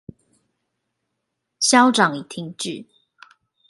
[1.59, 2.87] 消長已停止